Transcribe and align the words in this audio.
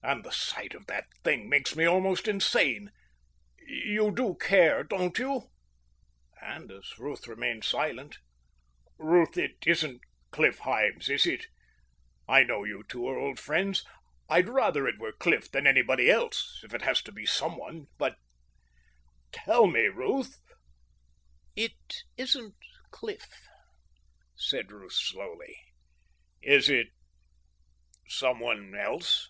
And 0.00 0.24
the 0.24 0.32
sight 0.32 0.72
of 0.72 0.86
that 0.86 1.04
thing 1.22 1.50
makes 1.50 1.76
me 1.76 1.84
almost 1.84 2.26
insane. 2.28 2.92
You 3.58 4.10
do 4.10 4.36
care, 4.40 4.82
don't 4.82 5.18
you?" 5.18 5.50
And, 6.40 6.72
as 6.72 6.98
Ruth 6.98 7.28
remained 7.28 7.62
silent, 7.64 8.16
"Ruth, 8.96 9.36
it 9.36 9.58
isn't 9.66 10.00
Cliff 10.30 10.60
Hymes, 10.60 11.10
is 11.10 11.26
it? 11.26 11.48
I 12.26 12.42
know 12.42 12.64
you 12.64 12.84
two 12.88 13.06
are 13.06 13.18
old 13.18 13.38
friends. 13.38 13.84
I'd 14.30 14.48
rather 14.48 14.88
it 14.88 14.98
were 14.98 15.12
Cliff 15.12 15.50
than 15.50 15.66
anybody 15.66 16.10
else, 16.10 16.62
if 16.64 16.72
it 16.72 16.80
had 16.80 16.96
to 16.96 17.12
be 17.12 17.26
some 17.26 17.58
one, 17.58 17.88
but 17.98 18.16
tell 19.30 19.66
me, 19.66 19.88
Ruth!" 19.88 20.38
"It 21.54 22.04
isn't 22.16 22.54
Cliff," 22.90 23.26
said 24.34 24.72
Ruth 24.72 24.94
slowly. 24.94 25.54
"Is 26.40 26.70
it 26.70 26.88
some 28.08 28.40
one 28.40 28.74
else?" 28.74 29.28